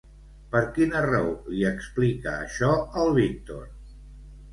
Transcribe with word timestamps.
Per 0.53 0.59
quina 0.77 1.01
raó 1.05 1.27
li 1.49 1.59
explica 1.71 2.33
això 2.37 2.71
al 3.03 3.13
Víctor? 3.19 3.69